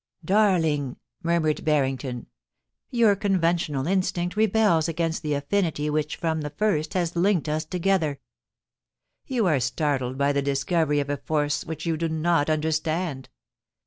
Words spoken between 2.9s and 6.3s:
your conventional instinct rebels against the affinity w^hich